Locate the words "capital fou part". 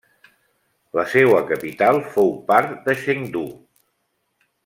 1.51-2.73